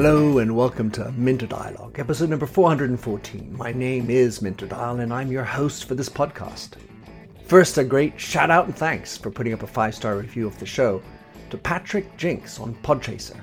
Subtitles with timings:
[0.00, 3.56] Hello and welcome to Minter Dialogue, episode number 414.
[3.56, 6.70] My name is Minter Dial and I'm your host for this podcast.
[7.46, 10.58] First, a great shout out and thanks for putting up a five star review of
[10.58, 11.00] the show
[11.48, 13.38] to Patrick Jinks on Podchaser.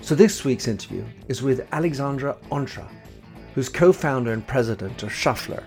[0.00, 2.88] So, this week's interview is with AlexAnndra Ontra,
[3.54, 5.64] who's co founder and president of Shufflrr,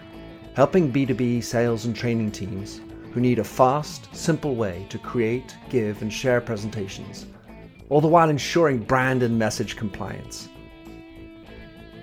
[0.55, 2.81] helping B2B sales and training teams
[3.12, 7.25] who need a fast, simple way to create, give, and share presentations
[7.92, 10.47] all the while ensuring brand and message compliance.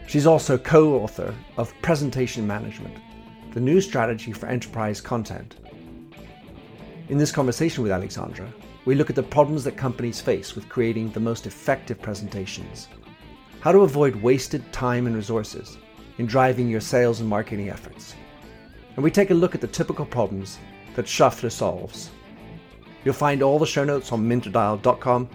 [0.07, 2.95] She's also co author of Presentation Management,
[3.55, 5.57] the new strategy for enterprise content.
[7.09, 8.53] In this conversation with AlexAnndra,
[8.85, 12.89] we look at the problems that companies face with creating the most effective presentations,
[13.61, 15.79] how to avoid wasted time and resources
[16.19, 18.15] in driving your sales and marketing efforts.
[18.95, 20.59] And we take a look at the typical problems
[20.99, 22.11] that Shufflrr solves.
[23.05, 25.31] You'll find all the show notes on minterdial.com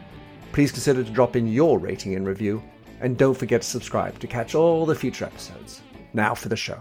[0.53, 2.61] Please consider to drop in your rating and review,
[3.02, 5.81] and don't forget to subscribe to catch all the future episodes.
[6.14, 6.80] Now for the show.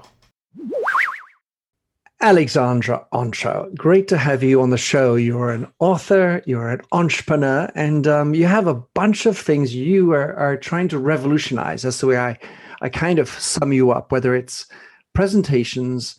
[2.20, 5.14] AlexAnndra Ontra, great to have you on the show.
[5.14, 10.12] You're an author, you're an entrepreneur, and um, you have a bunch of things you
[10.12, 11.82] are, are trying to revolutionize.
[11.82, 12.38] That's the way I,
[12.82, 14.66] I kind of sum you up, whether it's
[15.14, 16.16] presentations,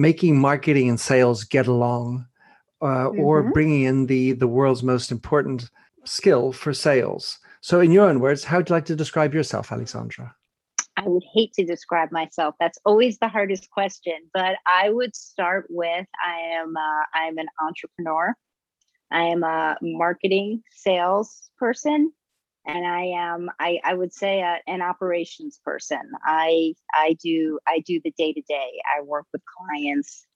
[0.00, 2.26] making marketing and sales get along,
[2.80, 3.20] uh, mm-hmm.
[3.20, 5.70] or bringing in the, the world's most important
[6.04, 7.38] skill for sales.
[7.60, 10.32] So, in your own words, how would you like to describe yourself, AlexAnndra?
[10.96, 12.54] I would hate to describe myself.
[12.58, 14.14] That's always the hardest question.
[14.32, 18.34] But I would start with I am uh, I am an entrepreneur.
[19.12, 22.12] I am a marketing sales person,
[22.66, 26.02] and I am I, I would say a, an operations person.
[26.24, 28.80] I I do I do the day to day.
[28.96, 30.26] I work with clients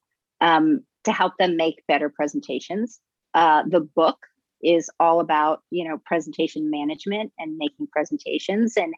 [0.41, 3.01] um, to help them make better presentations.
[3.35, 4.19] Uh, the book
[4.65, 8.95] is all about you know presentation management and making presentations and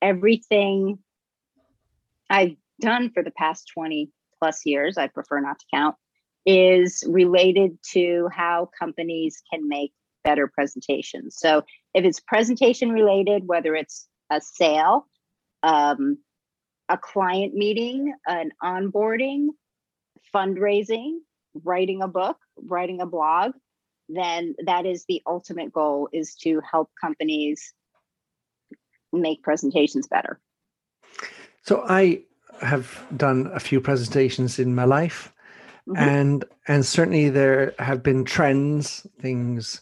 [0.00, 0.98] everything
[2.30, 5.96] i've done for the past 20 plus years i prefer not to count
[6.46, 11.62] is related to how companies can make better presentations so
[11.98, 15.06] if it's presentation related whether it's a sale
[15.64, 16.18] um,
[16.88, 19.48] a client meeting an onboarding
[20.34, 21.18] fundraising
[21.64, 23.52] writing a book writing a blog
[24.08, 27.74] then that is the ultimate goal is to help companies
[29.12, 30.40] make presentations better
[31.62, 32.22] so i
[32.62, 35.32] have done a few presentations in my life
[35.88, 36.00] mm-hmm.
[36.00, 39.80] and and certainly there have been trends things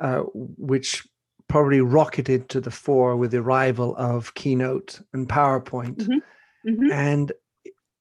[0.00, 0.20] uh,
[0.58, 1.06] which
[1.54, 6.68] probably rocketed to the fore with the arrival of keynote and powerpoint mm-hmm.
[6.68, 6.90] Mm-hmm.
[6.90, 7.30] and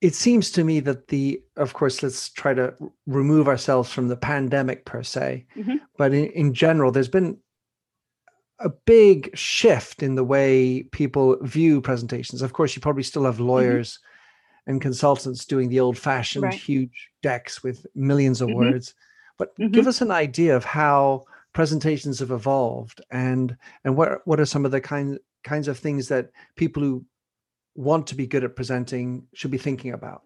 [0.01, 2.73] it seems to me that the of course let's try to
[3.05, 5.75] remove ourselves from the pandemic per se mm-hmm.
[5.99, 7.37] but in, in general there's been
[8.57, 13.35] a big shift in the way people view presentations of course you probably still have
[13.35, 13.49] mm-hmm.
[13.49, 13.99] lawyers
[14.65, 16.55] and consultants doing the old fashioned right.
[16.55, 18.71] huge decks with millions of mm-hmm.
[18.71, 18.95] words
[19.37, 19.89] but give mm-hmm.
[19.89, 24.71] us an idea of how presentations have evolved and and what what are some of
[24.71, 27.05] the kind kinds of things that people who
[27.75, 30.23] want to be good at presenting should be thinking about?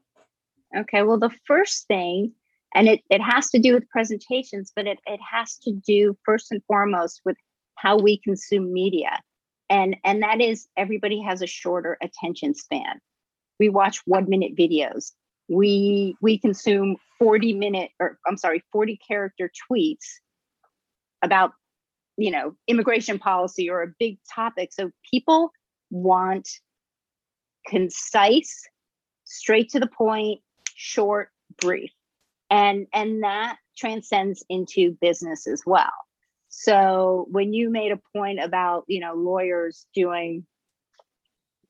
[0.75, 2.33] Okay, well, the first thing,
[2.75, 6.51] and it, it has to do with presentations, but it, it has to do first
[6.51, 7.37] and foremost with
[7.75, 9.21] how we consume media.
[9.69, 12.99] And, and that is everybody has a shorter attention span.
[13.59, 15.11] We watch one minute videos.
[15.49, 20.03] We we consume 40 minute or I'm sorry, 40 character tweets
[21.21, 21.51] about
[22.17, 24.71] you know immigration policy or a big topic.
[24.71, 25.51] So people
[25.89, 26.49] want
[27.67, 28.63] concise,
[29.25, 30.41] straight to the point,
[30.75, 31.29] short,
[31.61, 31.91] brief.
[32.49, 35.91] And and that transcends into business as well.
[36.49, 40.45] So when you made a point about, you know, lawyers doing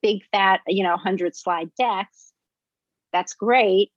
[0.02, 2.32] big fat, you know, 100 slide decks,
[3.12, 3.92] that's great,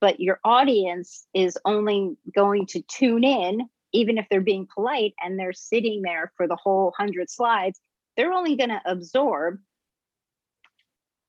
[0.00, 5.38] but your audience is only going to tune in even if they're being polite and
[5.38, 7.80] they're sitting there for the whole 100 slides,
[8.16, 9.58] they're only going to absorb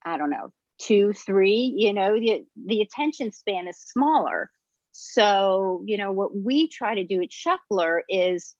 [0.07, 4.51] I don't know, two, three, you know, the, the attention span is smaller.
[4.91, 8.55] So, you know, what we try to do at Shufflrr is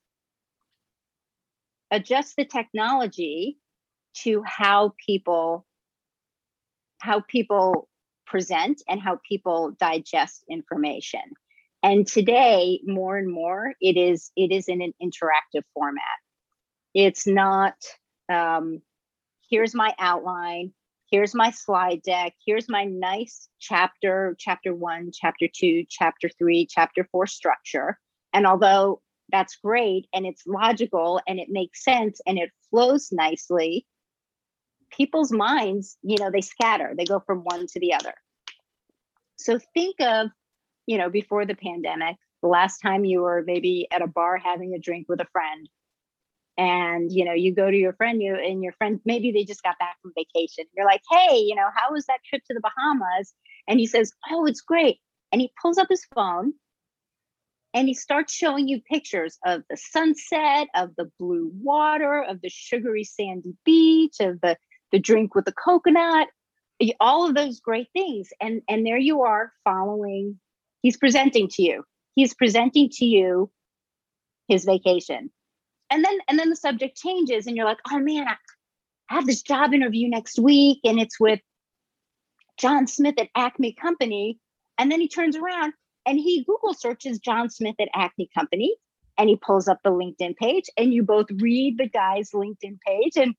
[1.91, 3.57] adjust the technology
[4.24, 5.65] to how people
[7.00, 7.88] how people
[8.25, 11.21] present and how people digest information
[11.85, 16.01] and today more and more it is it is in an interactive format.
[16.95, 17.75] It's not
[18.27, 18.81] um,
[19.49, 20.73] here's my outline
[21.11, 27.07] here's my slide deck here's my nice chapter chapter one chapter two chapter three chapter
[27.11, 27.99] four structure.
[28.33, 29.01] And although
[29.31, 33.85] that's great and it's logical and it makes sense and it flows nicely
[34.91, 36.95] people's minds you know they scatter.
[36.97, 38.15] They go from one to the other.
[39.37, 40.29] So think of
[40.85, 44.73] you know before the pandemic the last time you were maybe at a bar having
[44.73, 45.69] a drink with a friend
[46.57, 49.63] and you know you go to your friend you and your friend maybe they just
[49.63, 50.65] got back from vacation.
[50.75, 53.33] You're like hey you know how was that trip to the bahamas?
[53.67, 54.99] And he says oh it's great.
[55.31, 56.53] And he pulls up his phone
[57.73, 62.49] and he starts showing you pictures of the sunset of the blue water of the
[62.49, 64.57] sugary sandy beach of the
[64.91, 66.27] the drink with the coconut
[66.99, 68.29] all of those great things.
[68.41, 70.39] And and there you are following
[70.85, 71.83] he's presenting to you.
[72.13, 73.49] He's presenting to you
[74.47, 75.31] his vacation.
[75.89, 78.35] And then and then the subject changes and you're like oh man I,
[79.07, 81.39] have this job interview next week and it's with
[82.59, 84.39] john smith at acme company.
[84.77, 85.73] And then he turns around
[86.05, 88.75] and he google searches john smith at acme company
[89.17, 93.13] and he pulls up the linkedin page and you both read the guy's linkedin page
[93.15, 93.33] and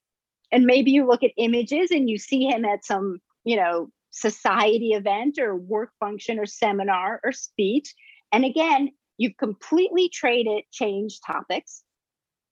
[0.50, 4.90] and maybe you look at images and you see him at some you know society
[4.90, 7.94] event or work function or seminar or speech
[8.32, 11.82] and again you've completely traded changed topics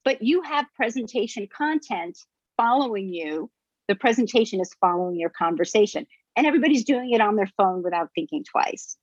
[0.05, 2.19] but you have presentation content
[2.57, 3.51] following you.
[3.89, 6.07] The presentation is following your conversation,
[6.37, 8.97] and everybody's doing it on their phone without thinking twice.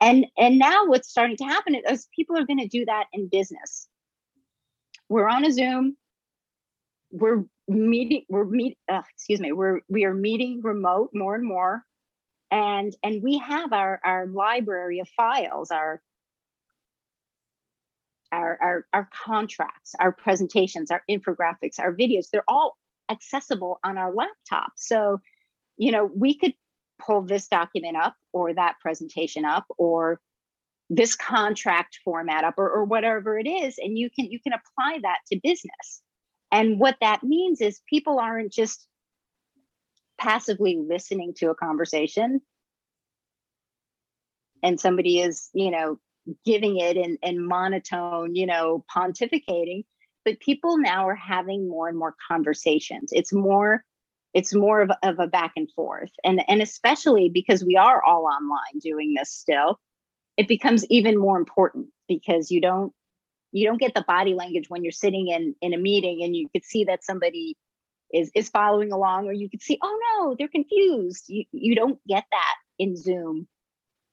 [0.00, 3.28] And and now what's starting to happen is people are going to do that in
[3.28, 3.88] business.
[5.08, 5.96] We're on a Zoom.
[7.10, 8.24] We're meeting.
[8.28, 8.78] We're meet.
[8.90, 9.52] Uh, excuse me.
[9.52, 11.84] We're we are meeting remote more and more,
[12.50, 16.00] and and we have our our library of files, our
[18.32, 22.76] our, our, our contracts, our presentations, our infographics, our videos, they're all
[23.10, 24.70] accessible on our laptop.
[24.76, 25.20] So,
[25.76, 26.54] you know, we could
[27.00, 30.20] pull this document up or that presentation up or
[30.90, 34.98] this contract format up or, or whatever it is and you can you can apply
[35.02, 36.02] that to business
[36.52, 38.86] and what that means is people aren't just
[40.20, 42.40] passively listening to a conversation
[44.62, 45.98] and somebody is you know
[46.44, 49.84] giving it in, in monotone, you know, pontificating,
[50.24, 53.10] but people now are having more and more conversations.
[53.12, 53.84] It's more
[54.32, 56.10] it's more of, of a back and forth.
[56.22, 59.80] And and especially because we are all online doing this still,
[60.36, 62.92] it becomes even more important because you don't
[63.52, 66.48] you don't get the body language when you're sitting in in a meeting and you
[66.52, 67.56] could see that somebody
[68.12, 71.24] is is following along or you could see oh no they're confused.
[71.28, 73.46] You you don't get that in zoom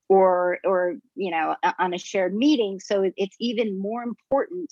[0.09, 2.79] or or you know on a shared meeting.
[2.79, 4.71] So it's even more important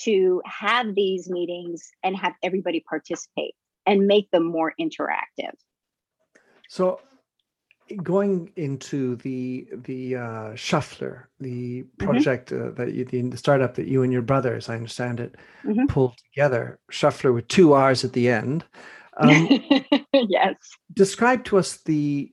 [0.00, 3.54] to have these meetings and have everybody participate
[3.86, 5.54] and make them more interactive.
[6.68, 7.00] So
[8.02, 12.04] going into the the uh, Shufflrr the mm-hmm.
[12.04, 12.68] project mm-hmm.
[12.68, 15.86] uh, that you the, the, startup that you and your brothers i understand it mm-hmm.
[15.86, 18.64] pulled together Shufflrr with two r's at the end
[19.18, 19.48] um,
[20.12, 20.56] yes
[20.94, 22.32] describe to us the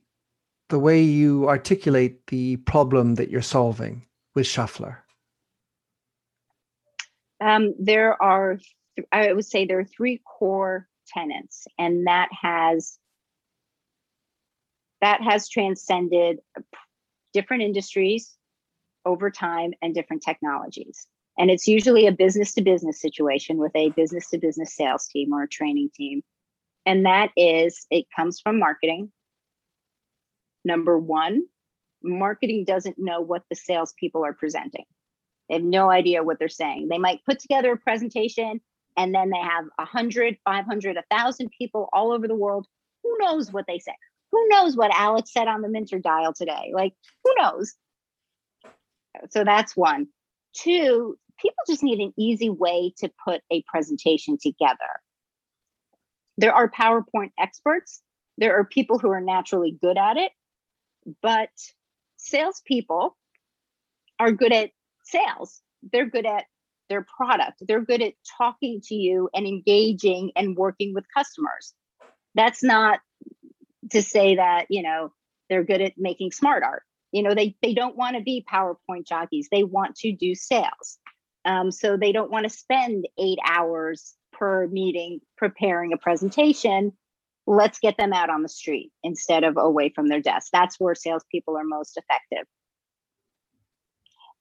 [0.68, 4.96] the way you articulate the problem that you're solving with Shufflrr?
[7.40, 8.58] Um, there are,
[9.12, 12.98] I would say, there are three core tenants, and that has
[15.04, 16.40] that has transcended
[17.32, 18.36] different industries
[19.04, 21.06] over time and different technologies.
[21.38, 25.32] And it's usually a business to business situation with a business to business sales team
[25.32, 26.22] or a training team.
[26.86, 29.10] And that is, it comes from marketing,
[30.64, 31.44] Number one,
[32.02, 34.84] marketing doesn't know what the salespeople are presenting.
[35.48, 36.88] They have no idea what they're saying.
[36.88, 38.60] They might put together a presentation
[38.96, 42.66] and then they have 100, 500, 1,000 people all over the world.
[43.02, 43.94] Who knows what they say?
[44.34, 46.72] Who knows what Alex said on the Minter dial today?
[46.74, 47.72] Like, who knows?
[49.30, 50.08] So that's one.
[50.56, 54.76] Two, people just need an easy way to put a presentation together.
[56.36, 58.02] There are PowerPoint experts,
[58.36, 60.32] there are people who are naturally good at it,
[61.22, 61.50] but
[62.16, 63.16] salespeople
[64.18, 64.70] are good at
[65.04, 65.62] sales.
[65.92, 66.46] They're good at
[66.88, 67.58] their product.
[67.60, 71.72] They're good at talking to you and engaging and working with customers.
[72.34, 72.98] That's not
[73.90, 75.12] to say that, you know,
[75.48, 76.80] they're good at making SmartArt.
[77.12, 79.48] You know, they they don't want to be PowerPoint jockeys.
[79.50, 80.98] They want to do sales.
[81.44, 86.92] Um, so they don't want to spend eight hours per meeting preparing a presentation
[87.46, 90.48] let's get them out on the street instead of away from their desk.
[90.52, 92.46] That's where salespeople are most effective.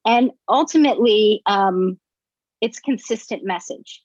[0.05, 1.99] And ultimately, um,
[2.61, 4.01] it's consistent message.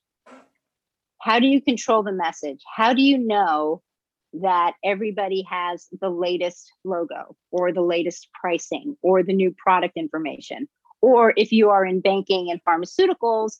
[1.21, 2.61] How do you control the message?
[2.77, 3.83] How do you know
[4.35, 10.69] that everybody has the latest logo or the latest pricing or the new product information?
[11.01, 13.59] Or if you are in banking and pharmaceuticals,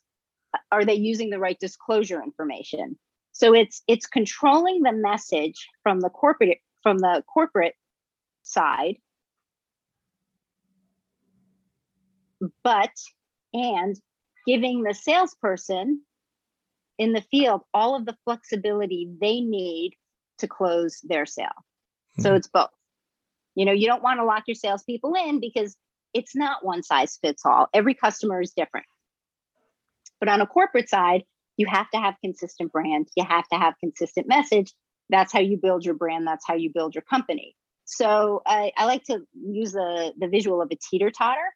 [0.55, 2.99] uh, are they using the right disclosure information?
[3.33, 7.75] So it's it's controlling the message from the corporate from the corporate
[8.43, 8.97] side,
[12.65, 12.91] but
[13.55, 13.97] and
[14.47, 16.03] giving the salesperson
[16.99, 19.95] in the field all of the flexibility they need
[20.39, 21.47] to close their sale.
[21.49, 22.23] Mm-hmm.
[22.23, 22.71] So it's both.
[23.55, 25.77] You know, you don't want to lock your salespeople in because
[26.15, 27.69] it's not one size fits all.
[27.75, 28.87] Every customer is different.
[30.21, 31.25] But on a corporate side,
[31.57, 34.73] you have to have consistent brand, you have to have consistent message.
[35.11, 37.57] That's how you build your brand, that's how you build your company.
[37.85, 41.55] So I, I like to use the, the visual of a teeter totter.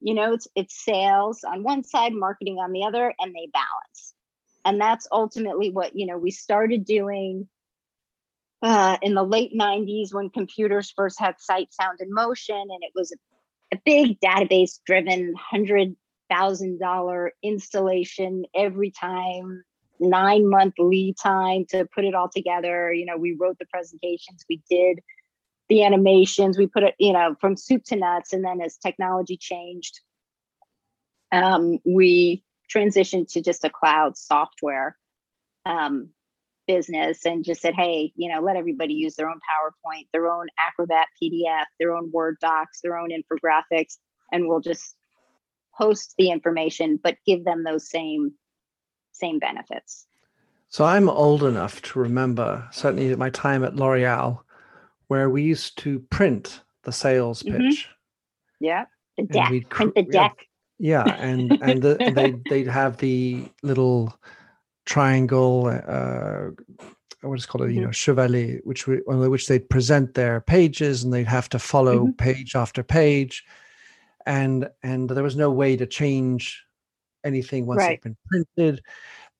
[0.00, 4.14] You know, it's it's sales on one side, marketing on the other, and they balance.
[4.64, 7.48] And that's ultimately what you know we started doing
[8.62, 12.92] uh, in the late 90s when computers first had sight, sound, and motion, and it
[12.94, 15.96] was a, a big database driven hundred
[16.28, 19.64] thousand dollar installation every time,
[19.98, 22.92] nine month lead time to put it all together.
[22.92, 25.00] You know, we wrote the presentations, we did
[25.68, 29.36] the animations, we put it, you know, from soup to nuts, and then as technology
[29.36, 30.00] changed,
[31.32, 32.42] um, we
[32.74, 34.96] transitioned to just a cloud software
[35.66, 36.10] um,
[36.66, 40.46] business and just said, hey, you know, let everybody use their own PowerPoint, their own
[40.58, 43.98] Acrobat PDF, their own Word docs, their own infographics,
[44.32, 44.94] and we'll just
[45.76, 48.32] post the information, but give them those same
[49.12, 50.06] same benefits.
[50.68, 54.40] So I'm old enough to remember, certainly my time at L'Oreal,
[55.08, 57.56] where we used to print the sales mm-hmm.
[57.56, 57.88] pitch.
[57.88, 58.64] Mm-hmm.
[58.64, 58.84] Yeah,
[59.16, 59.68] the deck.
[59.68, 60.46] Print the deck.
[60.78, 64.14] Yeah, and and the, they they'd have the little
[64.86, 66.50] triangle, uh,
[67.22, 67.84] what is called a you mm-hmm.
[67.84, 72.06] know chevalet, which we, on which they'd present their pages, and they'd have to follow
[72.06, 72.12] mm-hmm.
[72.12, 73.44] page after page,
[74.26, 76.64] and and there was no way to change
[77.24, 77.92] anything once right.
[77.92, 78.82] it's been printed,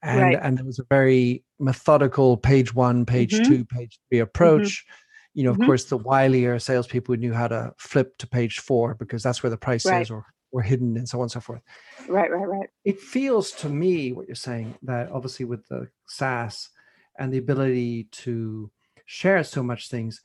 [0.02, 0.38] and right.
[0.42, 3.50] and there was a very methodical page one, page mm-hmm.
[3.50, 4.24] two, page three mm-hmm.
[4.24, 4.84] approach.
[5.32, 5.66] You know, of mm-hmm.
[5.66, 9.56] course, the wilier salespeople knew how to flip to page four because that's where the
[9.56, 10.02] price right.
[10.02, 11.62] is, or were hidden and so on and so forth.
[12.08, 12.68] Right, right, right.
[12.84, 16.70] It feels to me what you're saying that obviously with the SaaS
[17.18, 18.70] and the ability to
[19.06, 20.20] share so much things,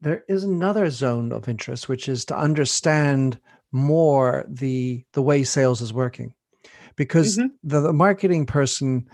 [0.00, 3.38] there is another zone of interest, which is to understand
[3.72, 6.32] more the the way sales is working,
[6.94, 7.48] because mm-hmm.
[7.64, 9.08] the, the, marketing person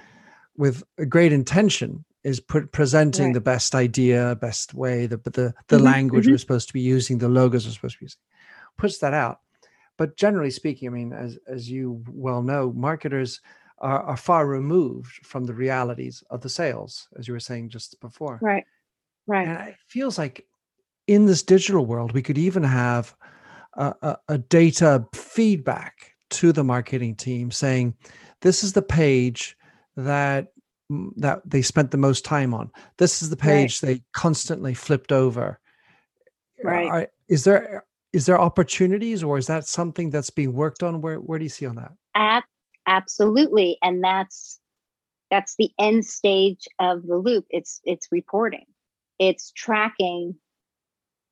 [0.56, 3.34] with a great intention is put, presenting right.
[3.34, 5.84] the best idea, best way, the the the mm-hmm.
[5.84, 6.32] language mm-hmm.
[6.32, 8.20] we're supposed to be using, the logos we're supposed to be using,
[8.76, 9.38] puts that out
[10.00, 13.42] but generally speaking, I mean, as as you well know, marketers
[13.80, 18.00] are, are far removed from the realities of the sales, as you were saying just
[18.00, 18.38] before.
[18.40, 18.64] Right.
[19.26, 19.46] Right.
[19.46, 20.46] And it feels like
[21.06, 23.14] in this digital world, we could even have
[23.74, 27.92] a, a, a data feedback to the marketing team saying,
[28.40, 29.54] "This is the page
[29.96, 30.46] that
[30.90, 32.70] mm, that they spent the most time on.
[32.96, 33.96] This is the page right.
[33.96, 35.60] they constantly flipped over.
[36.64, 36.88] Right.
[36.88, 41.00] Are, is there is there opportunities or is that something that's being worked on?
[41.00, 41.92] Where where do you see on that?
[42.14, 42.44] At,
[42.86, 44.60] absolutely and that's
[45.30, 47.46] that's the end stage of the loop.
[47.50, 48.66] It's it's reporting.
[49.18, 50.34] It's tracking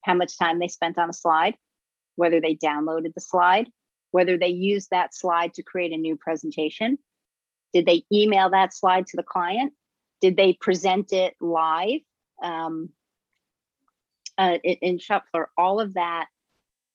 [0.02, 1.56] how much time they spent on a slide
[2.16, 3.68] whether they downloaded the slide
[4.10, 6.98] whether they used that slide to create a new presentation.
[7.74, 9.74] Did they email that slide to the client?
[10.20, 12.00] Did they present it live?
[12.42, 12.90] Um,
[14.38, 16.28] uh, in Shufflrr, all of that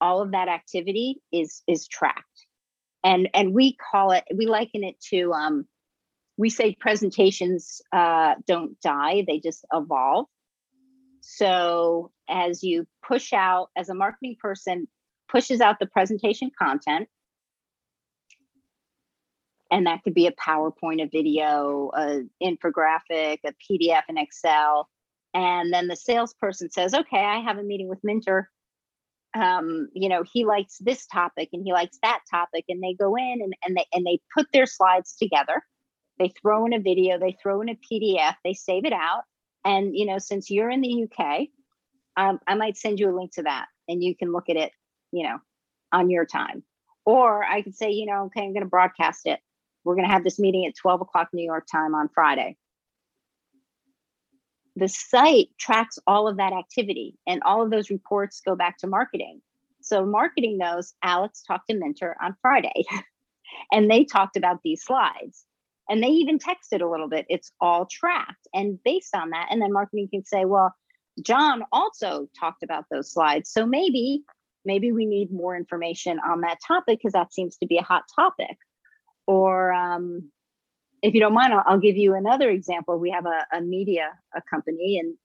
[0.03, 2.45] all of that activity is is tracked.
[3.05, 5.65] And and we call it we liken it to um
[6.38, 10.25] we say presentations uh don't die they just evolve.
[11.22, 14.88] So as you push out as a marketing person
[15.31, 17.07] pushes out the presentation content
[19.72, 24.89] and that could be a powerpoint a video a infographic a pdf an excel
[25.33, 28.50] and then the salesperson says okay i have a meeting with minter
[29.33, 33.15] um, you know, he likes this topic and he likes that topic, and they go
[33.15, 35.63] in and, and they and they put their slides together.
[36.19, 39.23] They throw in a video, they throw in a PDF, they save it out.
[39.65, 41.47] And you know, since you're in the UK,
[42.17, 44.71] um, I might send you a link to that, and you can look at it,
[45.11, 45.37] you know,
[45.91, 46.63] on your time.
[47.05, 49.39] Or I could say, you know, okay, I'm going to broadcast it.
[49.83, 52.55] We're going to have this meeting at 12 o'clock New York time on Friday
[54.75, 58.88] the site tracks all of that activity and all of those reports go back to
[58.88, 59.42] marketing.
[59.82, 62.86] So marketing knows Alex talked to Minter on Friday
[63.72, 65.46] and they talked about these slides
[65.89, 67.25] and they even texted a little bit.
[67.30, 68.48] It's all tracked.
[68.53, 70.74] And based on that, and then marketing can say, well,
[71.22, 73.51] John also talked about those slides.
[73.51, 74.24] So maybe,
[74.65, 78.03] maybe we need more information on that topic because that seems to be a hot
[78.15, 78.58] topic.
[79.27, 80.32] Or um,
[81.03, 82.98] if you don't mind, I'll, I'll give you another example.
[82.98, 85.15] We have a, a media a company, and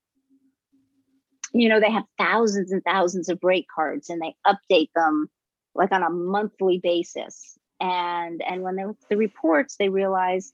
[1.55, 5.29] you know they have thousands and thousands of rate cards, and they update them
[5.75, 7.57] like on a monthly basis.
[7.81, 10.53] And and when they the reports, they realized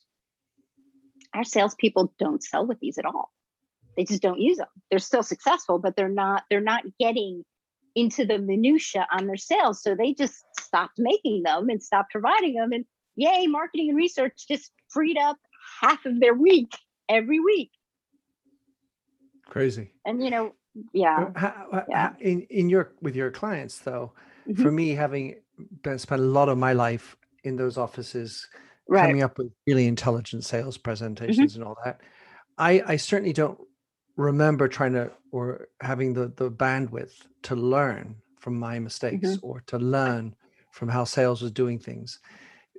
[1.35, 3.33] our salespeople don't sell with these at all.
[3.97, 4.69] They just don't use them.
[4.91, 7.45] They're still successful, but they're not they're not getting
[7.95, 9.83] into the minutia on their sales.
[9.83, 12.73] So they just stopped making them and stopped providing them.
[12.73, 12.85] And
[13.17, 15.37] yay, marketing and research just freed up
[15.81, 16.73] half of their week
[17.09, 17.71] every week.
[19.47, 19.93] Crazy.
[20.05, 20.55] And you know,
[20.93, 21.31] yeah.
[21.37, 22.09] How, yeah.
[22.09, 24.13] How, in in your with your clients though,
[24.49, 24.63] mm-hmm.
[24.63, 25.37] for me having
[25.97, 28.49] spent a lot of my life in those offices
[28.89, 29.07] right.
[29.07, 31.63] coming up with really intelligent sales presentations mm-hmm.
[31.63, 32.01] and all that.
[32.59, 33.59] I I certainly don't
[34.17, 39.47] remember trying to or having the the bandwidth to learn from my mistakes mm-hmm.
[39.47, 40.35] or to learn
[40.71, 42.19] from how sales was doing things.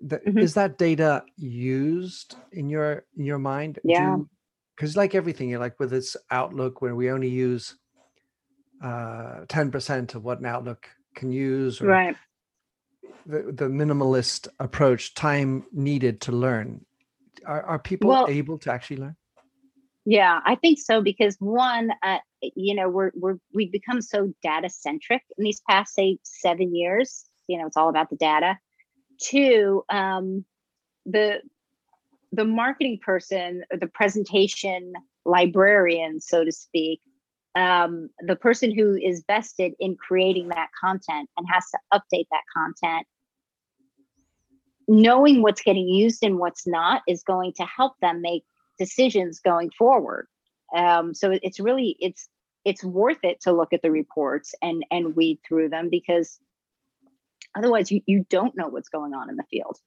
[0.01, 0.39] The, mm-hmm.
[0.39, 3.79] Is that data used in your in your mind?
[3.83, 4.17] Yeah.
[4.75, 7.77] Because like everything, you're like with this Outlook where we only use
[8.83, 12.15] uh, ten percent of what an Outlook can use, right?
[13.25, 16.85] The the minimalist approach, time needed to learn.
[17.45, 19.15] Are are people well, able to actually learn?
[20.05, 24.69] Yeah, I think so because one, uh, you know, we're we're we've become so data
[24.69, 27.25] centric in these past say seven years.
[27.47, 28.59] You know, it's all about the data.
[29.19, 30.45] Two, um,
[31.05, 31.41] the
[32.31, 34.93] the marketing person, or the presentation
[35.25, 37.01] librarian, so to speak,
[37.55, 42.43] um, the person who is vested in creating that content and has to update that
[42.55, 43.07] content
[44.87, 48.43] knowing what's getting used and what's not is going to help them make
[48.77, 50.27] decisions going forward.
[50.75, 52.27] Um, so it's really it's
[52.65, 56.39] it's worth it to look at the reports and and weed through them because
[57.55, 59.77] otherwise you, you don't know what's going on in the field.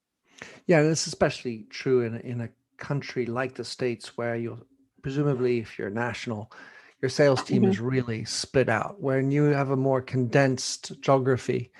[0.67, 4.59] Yeah, this is especially true in in a country like the states where you're
[5.03, 6.53] presumably if you're national
[7.03, 7.71] your sales team mm-hmm.
[7.71, 11.71] is really split out when you have a more condensed geography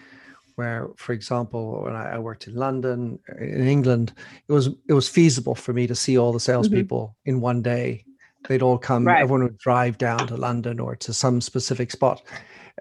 [0.59, 4.13] where, for example, when I, worked in London, in England,
[4.49, 7.31] it was it was feasible for me to see all the salespeople mm-hmm.
[7.31, 8.05] in one day.
[8.49, 9.07] They'd all come.
[9.07, 9.23] Right.
[9.23, 12.23] Everyone would drive down to London or to some specific spot.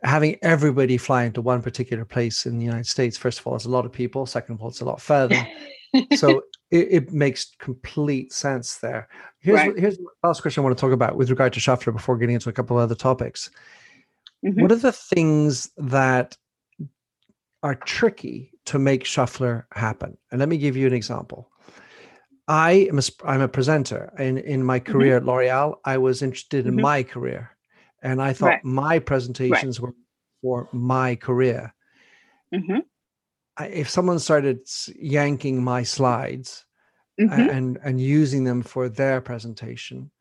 [0.04, 3.66] Having everybody flying to one particular place in the United States, first of all, it's
[3.66, 4.26] a lot of people.
[4.26, 5.48] Second of all, it's a lot further.
[6.16, 9.08] so it, it, makes complete sense there.
[9.40, 9.78] Here's right.
[9.78, 12.36] here's the last question I want to talk about with regard to Shufflrr before getting
[12.36, 13.50] into a couple of other topics.
[14.46, 14.62] Mm-hmm.
[14.62, 16.38] What are the things that
[17.64, 20.18] are tricky to make Shufflrr happen.
[20.32, 21.50] And let me give you an example.
[22.48, 24.14] I am a, I'm a presenter.
[24.20, 24.92] In, in my mm-hmm.
[24.92, 25.30] career mm-hmm.
[25.30, 26.82] at L'Oreal, I was interested in mm-hmm.
[26.82, 27.57] my career.
[28.04, 28.66] And I thought right.
[28.66, 29.88] my presentations right.
[29.88, 29.96] were
[30.42, 31.74] for my career.
[32.54, 32.80] Mm-hmm.
[33.58, 34.60] I, if someone started
[34.96, 36.66] yanking my slides
[37.20, 37.50] mm-hmm.
[37.50, 40.12] and, and using them for their presentation,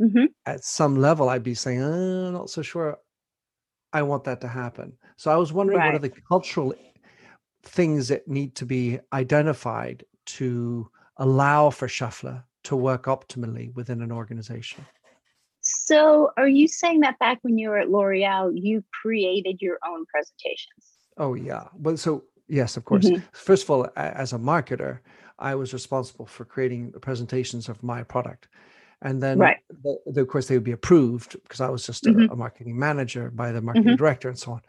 [0.00, 0.26] mm-hmm.
[0.46, 2.98] at some level, I'd be saying, oh, I'm not so sure
[3.92, 4.92] I want that to happen.
[5.16, 5.86] So I was wondering right.
[5.86, 6.74] what are the cultural
[7.64, 14.12] things that need to be identified to allow for Shufflrr to work optimally within an
[14.12, 14.84] organization?
[15.92, 20.06] So, are you saying that back when you were at L'Oreal, you created your own
[20.06, 20.96] presentations?
[21.18, 21.64] Oh, yeah.
[21.74, 23.04] Well, so yes, of course.
[23.04, 23.22] Mm-hmm.
[23.32, 25.00] First of all, as a marketer,
[25.38, 28.48] I was responsible for creating the presentations of my product.
[29.02, 29.58] And then, right.
[29.82, 32.30] the, the, of course, they would be approved because I was just mm-hmm.
[32.30, 33.96] a, a, marketing manager by the marketing mm-hmm.
[33.96, 34.62] director and so on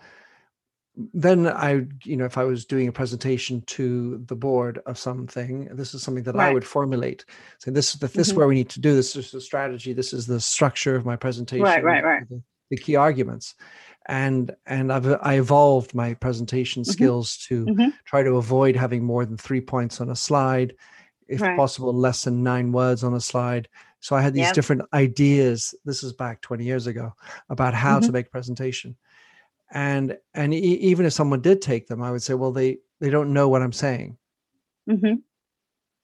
[0.95, 5.65] then I, you know, if I was doing a presentation to the board of something,
[5.71, 6.49] this is something that right.
[6.49, 7.25] I would formulate.
[7.57, 8.21] So this is the, this mm-hmm.
[8.21, 9.13] is where we need to do this.
[9.13, 9.93] This is the strategy.
[9.93, 11.63] This is the structure of my presentation.
[11.63, 12.29] Right, right, right.
[12.29, 13.55] The, the key arguments,
[14.05, 16.91] and and I've I evolved my presentation mm-hmm.
[16.91, 17.89] skills to mm-hmm.
[18.05, 20.75] try to avoid having more than three points on a slide,
[21.27, 21.57] if right.
[21.57, 23.67] possible, less than nine words on a slide.
[23.99, 24.53] So I had these yep.
[24.53, 25.73] different ideas.
[25.85, 27.13] This is back 20 years ago
[27.49, 28.13] about how to mm-hmm.
[28.13, 28.97] make presentation
[29.73, 33.09] and and e- even if someone did take them i would say well they they
[33.09, 34.17] don't know what i'm saying
[34.89, 35.15] mm-hmm.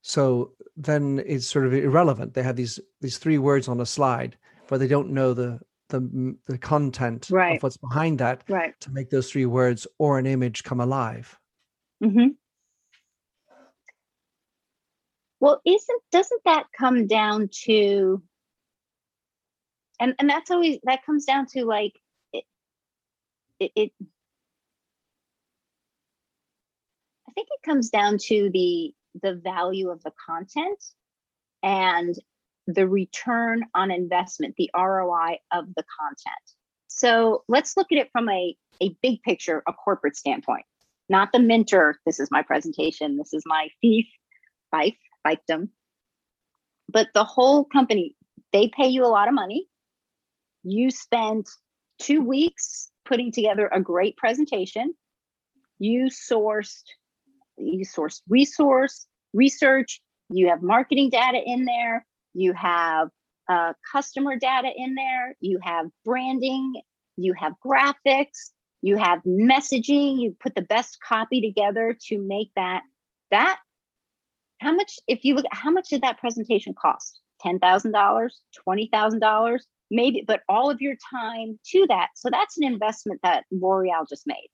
[0.02, 4.36] so then it's sort of irrelevant they have these these three words on a slide
[4.68, 7.58] but they don't know the the the content right.
[7.58, 8.80] of what's behind that right.
[8.80, 11.38] to make those three words or an image come alive
[12.04, 12.30] mm-hmm.
[15.40, 18.22] well isn't doesn't that come down to
[20.00, 22.00] and and that's always that comes down to like
[23.60, 23.92] it, it
[27.28, 30.84] I think it comes down to the the value of the content
[31.64, 32.16] and
[32.68, 36.54] the return on investment, the ROI of the content.
[36.88, 40.66] So let's look at it from a, a big picture, a corporate standpoint,
[41.10, 41.98] not the mentor.
[42.06, 43.18] This is my presentation.
[43.18, 44.06] This is my thief,
[44.72, 45.70] fife, fiefdom.
[46.90, 48.16] but the whole company,
[48.54, 49.68] they pay you a lot of money.
[50.64, 51.50] You spent
[52.00, 54.94] two weeks putting together a great presentation.
[55.80, 56.84] You sourced,
[57.58, 63.10] you sourced resource, research, you have marketing data in there, you have
[63.50, 66.82] uh, customer data in there, you have branding,
[67.18, 72.84] you have graphics, you have messaging, you put the best copy together to make that
[73.32, 73.58] that
[74.60, 77.20] how much if you look at how much did that presentation cost?
[77.46, 78.30] $10,000,
[78.68, 79.60] $20,000,
[79.92, 82.10] maybe, but all of your time to that.
[82.16, 84.50] So that's an investment that L'Oreal just made.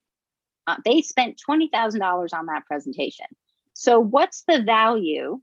[0.67, 3.27] Uh, they spent $20,000 on that presentation.
[3.73, 5.39] So what's the value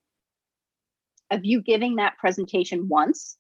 [1.30, 3.36] of you giving that presentation once,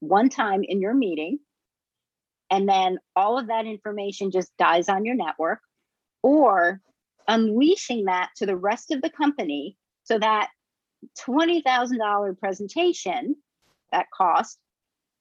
[0.00, 1.38] one time in your meeting,
[2.50, 5.60] and then all of that information just dies on your network,
[6.22, 6.80] or
[7.28, 10.48] unleashing that to the rest of the company so that
[11.26, 13.36] $20,000 presentation
[13.92, 14.58] that cost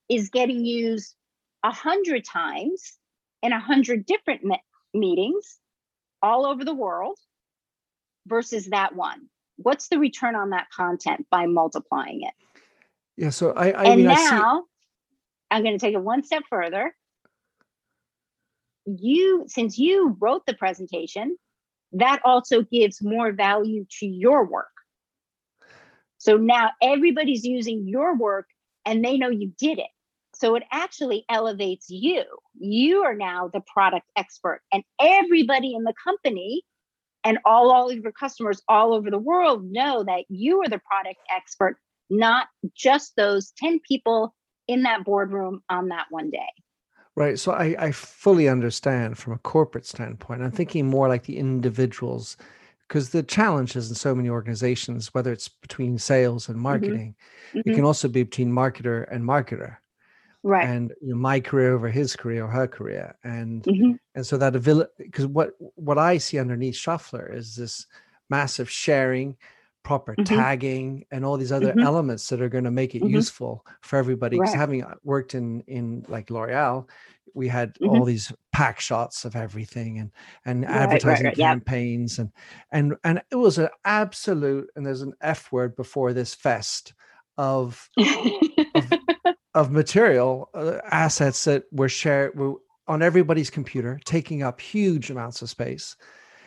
[0.09, 1.15] is getting used
[1.63, 2.93] a hundred times
[3.41, 4.63] in a hundred different me-
[4.93, 5.59] meetings
[6.21, 7.17] all over the world
[8.27, 12.33] versus that one what's the return on that content by multiplying it
[13.17, 13.29] Yeah.
[13.29, 14.35] So I, I and mean, I see.
[14.35, 14.63] now
[15.51, 16.95] i'm going to take it one step further
[18.85, 21.37] you since you wrote the presentation
[21.93, 24.67] that also gives more value to your work
[26.17, 28.47] so now everybody's using your work
[28.85, 29.87] and they know you did it
[30.35, 32.23] so it actually elevates you
[32.59, 36.63] you are now the product expert and everybody in the company
[37.23, 40.81] and all, all of your customers all over the world know that you are the
[40.87, 41.77] product expert
[42.09, 44.35] not just those 10 people
[44.67, 46.49] in that boardroom on that one day
[47.15, 47.39] Right.
[47.39, 50.41] So I, I fully understand from a corporate standpoint.
[50.41, 52.35] I'm thinking more like the individuals,
[52.87, 57.15] because the challenges in so many organizations, whether it's between sales and marketing,
[57.53, 57.75] it Mhm.
[57.75, 59.77] can also be between marketer and marketer,
[60.45, 63.99] right and you know, my career over his career or her career, and Mhm.
[64.15, 64.91] and so that ability.
[64.99, 67.87] Because what what I see underneath Shufflrr is this
[68.29, 69.37] massive sharing,
[69.83, 70.25] proper Mhm.
[70.25, 71.81] tagging, and all these other Mhm.
[71.81, 73.05] elements that are going to make it Mhm.
[73.05, 74.37] useful for everybody.
[74.37, 74.55] Because Right.
[74.55, 76.89] having uh, worked in in like L'Oreal,
[77.35, 80.11] we had all these pack shots of everything and
[80.45, 81.59] and Right, advertising right, yep.
[81.59, 82.31] campaigns and
[82.71, 86.93] and and it was an absolute and there's an F word before this fest
[87.37, 87.89] of
[88.75, 88.93] of
[89.63, 92.55] material uh, assets that were shared were
[92.87, 95.95] on everybody's computer, taking up huge amounts of space.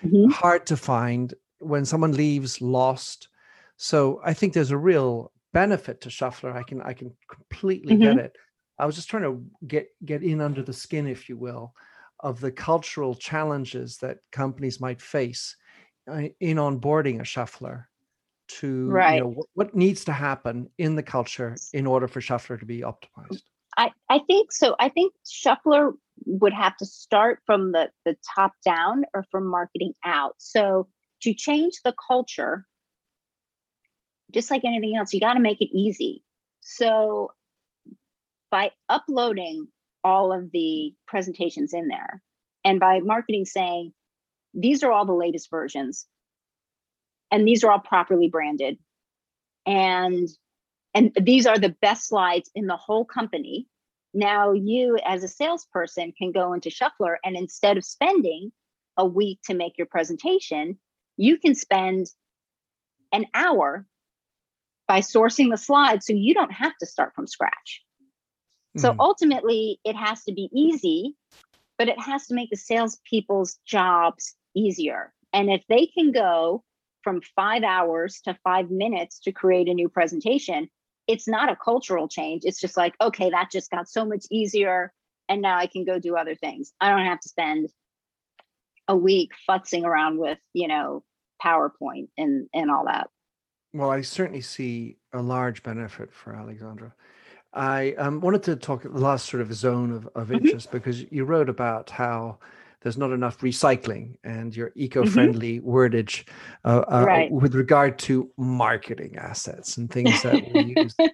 [0.04, 0.30] Mhm.
[0.30, 3.28] hard to find when someone leaves lost.
[3.76, 6.54] So i think there's a real benefit to Shufflrr.
[6.54, 8.24] I can i can completely get Mhm.
[8.26, 8.36] it.
[8.78, 11.74] I was just trying to get get in under the skin if you will
[12.20, 15.56] of the cultural challenges that companies might face
[16.12, 17.86] uh, in onboarding a Shufflrr
[18.48, 19.20] to you Right.
[19.20, 22.80] know what, what needs to happen in the culture in order for Shufflrr to be
[22.80, 23.42] optimized
[23.78, 24.74] I, I think so.
[24.80, 25.92] I think Shufflrr
[26.26, 30.34] would have to start from the, the top down or from marketing out.
[30.38, 30.88] So
[31.22, 32.66] to change the culture,
[34.32, 36.24] just like anything else, you got to make it easy.
[36.60, 37.30] So
[38.50, 39.68] by uploading
[40.02, 42.20] all of the presentations in there
[42.64, 43.92] and by marketing saying,
[44.54, 46.06] these are all the latest versions
[47.30, 48.78] and these are all properly branded.
[49.66, 50.28] And
[50.94, 53.66] and these are the best slides in the whole company.
[54.14, 58.52] Now you as a salesperson can go into Shufflrr and instead of spending
[58.96, 60.78] a week to make your presentation
[61.16, 62.06] you can spend
[63.12, 63.86] an hour
[64.86, 67.84] by sourcing the slides so you don't have to start from scratch.
[68.76, 68.96] So Mhm.
[68.98, 71.16] ultimately it has to be easy
[71.78, 75.14] but it has to make the salespeople's jobs easier.
[75.32, 76.64] And if they can go
[77.02, 80.68] from five hours to five minutes to create a new presentation
[81.08, 82.42] it's not a cultural change.
[82.44, 84.92] It's just like, okay, that just got so much easier.
[85.28, 86.72] And now I can go do other things.
[86.80, 87.70] I don't have to spend
[88.86, 91.02] a week futzing around with, you know,
[91.42, 93.08] PowerPoint and and all that.
[93.72, 96.92] Well, I certainly see a large benefit for AlexAnndra.
[97.52, 100.40] I um, wanted to talk the last sort of zone of, of Mhm.
[100.40, 102.38] interest because you wrote about how
[102.80, 106.24] there's not enough recycling and your eco-friendly wordage
[106.64, 107.30] uh, uh, Right.
[107.30, 110.94] with regard to marketing assets and things that we use.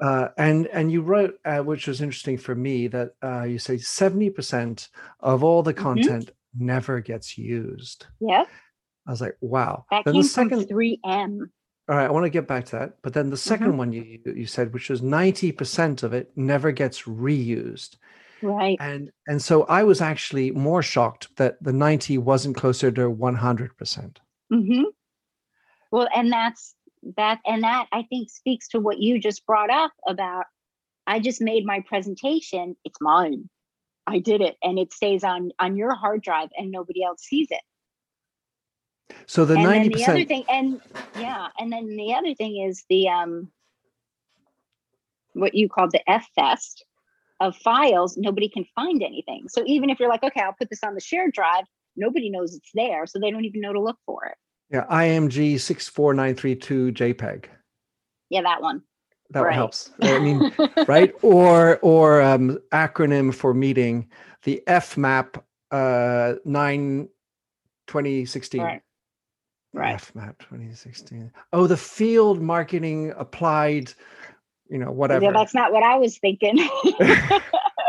[0.00, 3.74] Uh, and and you wrote, uh, which was interesting for me, that uh, you say
[3.74, 5.76] 70% of all the Mhm.
[5.76, 8.06] content never gets used.
[8.20, 8.44] Yeah,
[9.08, 9.86] I was like, wow.
[9.90, 11.50] That Then came the second, 3M.
[11.88, 13.02] all right, I want to get back to that.
[13.02, 13.76] But then the 2nd Mhm.
[13.76, 17.96] one you you you said, which was 90% of it never gets reused.
[18.42, 18.76] Right.
[18.80, 24.16] And and so I was actually more shocked that the 90 wasn't closer to 100%.
[24.50, 24.82] hmm
[25.90, 26.74] Well, and that's
[27.16, 30.46] that and that I think speaks to what you just brought up about
[31.06, 32.76] I just made my presentation.
[32.84, 33.48] It's mine.
[34.06, 37.48] I did it, and it stays on on your hard drive, and nobody else sees
[37.50, 37.62] it.
[39.26, 40.28] So the ninety then the other percent.
[40.28, 40.80] thing, and
[41.14, 43.50] yeah, and then the other thing is the um,
[45.32, 46.84] what you call the F fest
[47.40, 48.16] of files.
[48.16, 49.48] Nobody can find anything.
[49.48, 51.64] So even if you're like, okay, I'll put this on the shared drive,
[51.96, 54.36] nobody knows it's there, so they don't even know to look for it.
[54.70, 57.46] Yeah, IMG six four nine three two JPEG.
[58.30, 58.82] Yeah, that one.
[59.30, 59.54] That Right.
[59.54, 59.90] helps.
[60.00, 60.52] I mean,
[60.86, 61.12] right?
[61.22, 64.10] Or or um, acronym for meeting
[64.42, 67.08] the FMAP uh, nine
[67.88, 68.62] 2016.
[68.62, 68.82] Right.
[69.74, 69.96] Right.
[69.96, 71.30] FMAP 2016.
[71.52, 73.92] Oh, the field marketing applied,
[74.68, 75.24] you know, whatever.
[75.24, 76.58] Yeah, that's not what I was thinking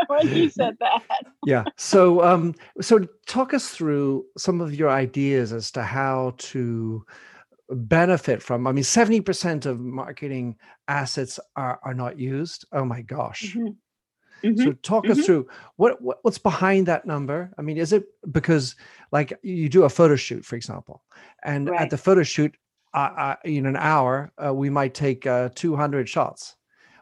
[0.06, 1.02] when you said that.
[1.44, 1.64] yeah.
[1.76, 7.04] So um so talk us through some of your ideas as to how to
[7.70, 10.56] benefit from I mean 70% of marketing
[10.88, 12.64] assets are are not used.
[12.72, 13.54] Oh my gosh.
[13.56, 13.76] Mhm.
[14.42, 14.64] Mhm.
[14.64, 15.24] So talk us mhm.
[15.24, 17.52] through what, what what's behind that number?
[17.58, 18.74] I mean, is it because
[19.12, 21.02] like you do a photo shoot, for example,
[21.44, 22.54] and at the photo shoot,
[22.94, 26.56] uh, uh, in an hour, uh, we might take uh, 200 shots.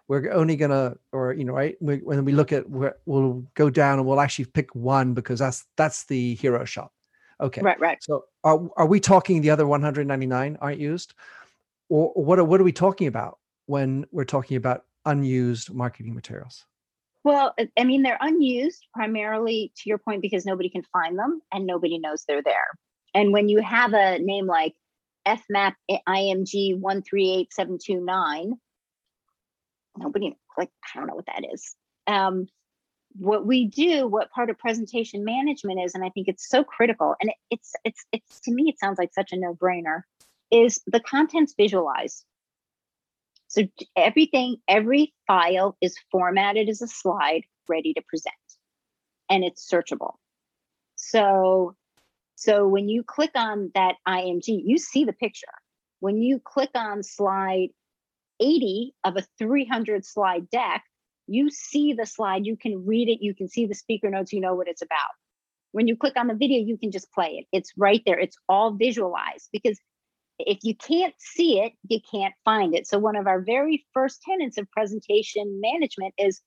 [0.09, 1.77] We're only gonna, or you know, right?
[1.81, 5.39] We, when we look at, where we'll go down and we'll actually pick one because
[5.39, 6.91] that's that's the hero shot.
[7.41, 7.61] Okay.
[7.61, 7.99] Right, right.
[8.03, 11.15] So are are we talking the other 199 aren't used,
[11.89, 16.15] or, or what are what are we talking about when we're talking about unused marketing
[16.15, 16.65] materials?
[17.25, 21.43] Well, I- I mean, they're unused primarily to your point because nobody can find them
[21.53, 22.69] and nobody knows they're there.
[23.15, 24.75] And when you have a name like
[25.27, 25.75] FMAP
[26.09, 28.55] IMG 138729,
[29.99, 31.75] nobody, like, I don't know what that is.
[32.07, 32.47] Um,
[33.17, 37.15] what we do, what part of presentation management is, and I think it's so critical,
[37.21, 40.03] and it, it's, it's, it's, to me, it sounds like such a no brainer,
[40.51, 42.25] is the content's visualized.
[43.49, 43.63] So
[43.97, 48.35] everything, every file is formatted as a slide ready to present
[49.31, 50.15] and it's searchable.
[50.97, 51.75] So
[52.35, 55.47] so when you click on that IMG, you see the picture.
[55.99, 57.71] When you click on slide
[58.41, 60.85] 80 of a 300 slide deck,
[61.27, 64.41] you see the slide, you can read it, you can see the speaker notes, you
[64.41, 65.11] know what it's about.
[65.73, 67.47] When you click on the video, you can just play it.
[67.53, 68.19] It's right there.
[68.19, 69.79] It's all visualized because
[70.39, 72.87] if you can't see it, you can't find it.
[72.87, 76.41] So, one of our very first tenets of presentation management is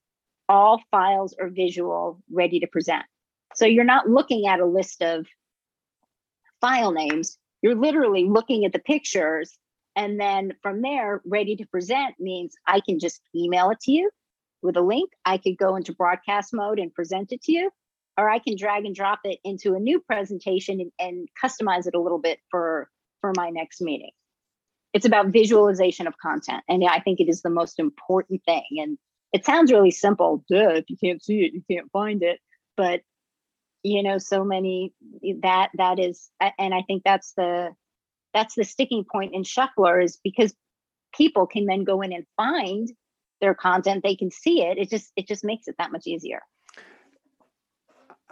[0.49, 3.03] all files are visual, ready to present.
[3.55, 5.27] So, you're not looking at a list of
[6.61, 9.57] file names, you're literally looking at the pictures.
[9.95, 14.09] And then from there, ready to present means I can just email it to you
[14.61, 15.11] with a link.
[15.25, 17.71] I could go into broadcast mode and present it to you,
[18.17, 21.95] or I can drag and drop it into a new presentation and, and customize it
[21.95, 24.11] a little bit for for my next meeting.
[24.93, 26.63] It's about visualization of content.
[26.67, 28.65] And I think it is the most important thing.
[28.77, 28.97] And
[29.31, 30.43] it sounds really simple.
[30.49, 32.39] Duh, if you can't see it, you can't find it.
[32.75, 33.01] But
[33.83, 34.93] you know, so many
[35.41, 37.71] that that is and I think that's the
[38.33, 40.53] that's the sticking point in Shufflrr is because
[41.13, 42.89] people can then go in and find
[43.41, 44.77] their content, they can see it.
[44.77, 46.41] It just it just makes it that much easier.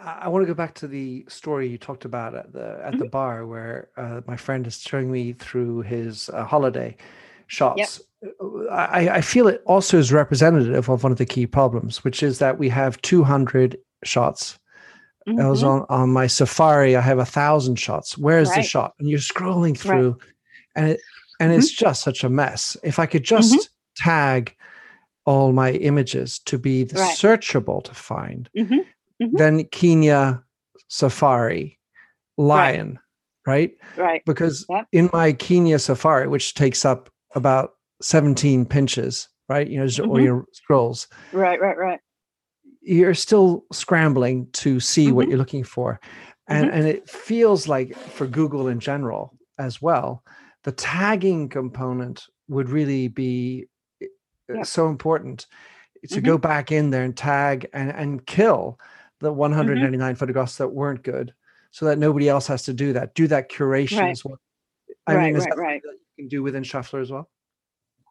[0.02, 3.04] I want to go back to the story you talked about at the at the
[3.04, 6.96] bar where uh, my friend is showing me through his uh, holiday
[7.48, 8.00] shots.
[8.40, 12.22] Uh, I, I feel it also is representative of one of the key problems, which
[12.22, 14.58] is that we have 200 shots.
[15.38, 16.96] I was on on my Safari.
[16.96, 18.16] I have a thousand shots.
[18.18, 18.94] Where's the shot?
[18.98, 20.18] And you're scrolling through,
[20.74, 21.00] and it
[21.38, 22.76] and it's just such a mess.
[22.82, 24.54] If I could just tag
[25.26, 27.16] all my images to be the Right.
[27.16, 28.84] searchable to find, Mhm.
[29.22, 29.30] Mhm.
[29.38, 30.42] then Kenya
[30.88, 31.78] Safari,
[32.36, 32.98] Lion,
[33.46, 33.72] right?
[33.96, 34.22] Right.
[34.26, 34.86] Because Yep.
[34.92, 39.68] in my Kenya Safari, which takes up about 17 pinches, right?
[39.68, 40.24] You know, or Mhm.
[40.24, 41.60] your scrolls, Right.
[41.60, 41.76] Right.
[41.76, 42.00] Right.
[42.82, 45.30] You're still scrambling to see what Mhm.
[45.30, 46.00] you're looking for.
[46.48, 50.24] And, and it feels like for Google in general as well,
[50.64, 53.66] the tagging component would really be
[54.02, 54.06] uh,
[54.54, 54.66] Yep.
[54.66, 55.46] so important
[56.08, 56.24] to Mhm.
[56.24, 58.80] go back in there and tag and, and kill
[59.20, 61.32] the 199 photographs that weren't good
[61.70, 63.14] so that nobody else has to do that.
[63.14, 64.10] Do that curation Right.
[64.10, 64.38] as well.
[65.06, 65.82] I Right, mean, is right, that right.
[65.82, 67.30] that you can do within Shufflrr as well?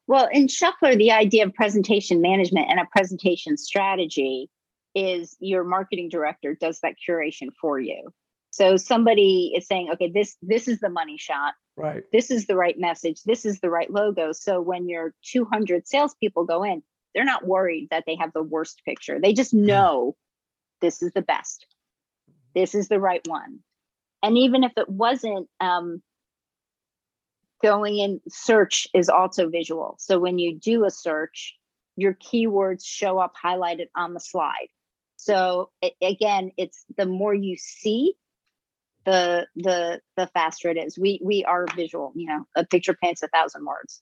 [0.07, 4.49] Well, in Shufflrr, the idea of presentation management and a presentation strategy
[4.95, 8.11] is your marketing director does that curation for you.
[8.51, 11.53] So somebody is saying, okay, this this is the money shot.
[11.77, 12.03] Right.
[12.11, 13.21] This is the right message.
[13.23, 14.31] This is the right logo.
[14.31, 18.81] So when your 200 salespeople go in, they're not worried that they have the worst
[18.85, 19.19] picture.
[19.21, 20.15] They just know
[20.81, 21.67] this is the best.
[22.55, 23.59] This is the right one.
[24.23, 26.01] And even if it wasn't um,
[27.61, 29.95] going in search is also visual.
[29.99, 31.55] So when you do a search,
[31.95, 34.67] your keywords show up highlighted on the slide.
[35.19, 38.13] So it, again, it's the more you see,
[39.03, 40.97] the the the faster it is.
[40.97, 42.13] We we are visual.
[42.15, 44.01] You know, a picture paints a thousand words.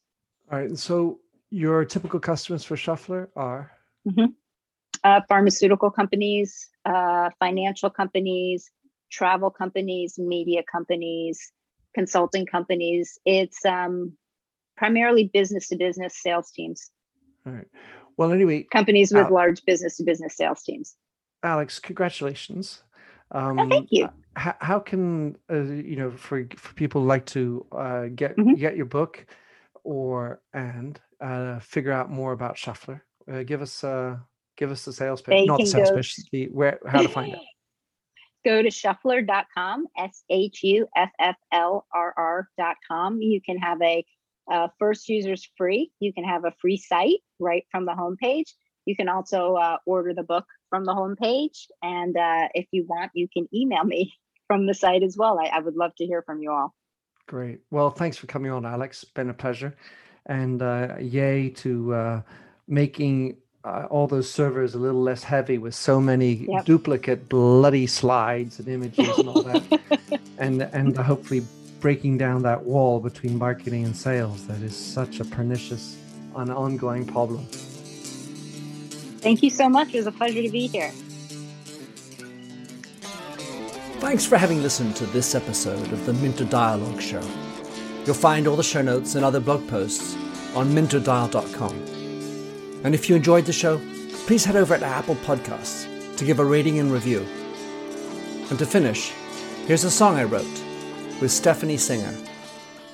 [0.52, 0.78] All right.
[0.78, 3.72] So your typical customers for Shufflrr are
[4.08, 4.26] mm-hmm.
[5.04, 8.70] uh, pharmaceutical companies, uh, financial companies,
[9.12, 11.52] travel companies, media companies,
[11.96, 13.18] consulting companies.
[13.26, 14.16] It's um,
[14.76, 16.92] primarily business to business sales teams.
[17.48, 17.68] All right.
[18.18, 20.96] Well, anyway, companies with uh, large business to business sales teams.
[21.44, 22.84] Alex, congratulations.
[23.32, 24.10] Um, oh, thank you.
[24.36, 28.54] How, how can uh, you know for for people like to uh, get mm-hmm.
[28.54, 29.26] get your book
[29.84, 33.02] or and uh, figure out more about Shufflrr?
[33.32, 34.18] Uh, give us uh,
[34.58, 36.16] give us the sales page, not the sales page.
[36.32, 37.40] The where how to find it.
[38.46, 43.22] Go to shufflrr.com, S H U F F L R R.com.
[43.22, 44.06] You can have a
[44.50, 45.92] uh, first users free.
[46.00, 48.54] You can have a free site right from the homepage.
[48.86, 51.68] You can also uh, order the book from the homepage.
[51.82, 54.14] And uh, if you want, you can email me
[54.48, 55.40] from the site as well.
[55.40, 56.74] I, I, would love to hear from you all.
[57.28, 57.60] Great.
[57.72, 59.04] Well, thanks for coming on, Alex.
[59.04, 59.76] Been a pleasure.
[60.26, 62.22] And uh, yay to uh,
[62.68, 66.66] making uh, all those servers a little less heavy with so many yep.
[66.66, 69.82] duplicate bloody slides and images and all that.
[70.38, 71.44] and and hopefully
[71.80, 75.98] breaking down that wall between marketing and sales that is such a pernicious
[76.36, 77.46] and ongoing problem.
[79.28, 79.94] Thank you so much.
[79.94, 80.90] It was a pleasure to be here.
[84.00, 87.22] Thanks for having listened to this episode of the Minter Dialogue Show.
[88.06, 90.16] You'll find all the show notes and other blog posts
[90.56, 91.74] on minterdial.com.
[92.86, 93.82] And if you enjoyed the show,
[94.28, 97.28] please head over to Apple Podcasts to give a rating and review.
[98.50, 99.12] And to finish,
[99.66, 100.64] here's a song I wrote
[101.20, 102.16] with Stephanie Singer,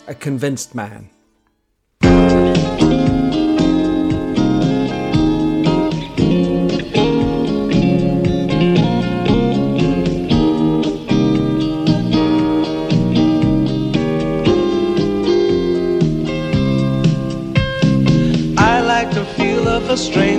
[0.07, 1.11] A Convinced Man.